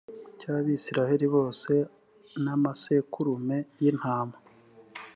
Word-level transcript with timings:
cy 0.39 0.45
abisirayeli 0.55 1.27
bose 1.35 1.73
n 2.43 2.45
amasekurume 2.55 3.57
y 3.81 3.83
intama 3.91 4.37